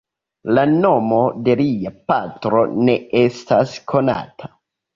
La 0.57 0.61
nomo 0.69 1.19
de 1.49 1.57
lia 1.61 1.93
patro 2.13 2.65
ne 2.89 2.99
estas 3.23 3.79
konata. 3.95 4.53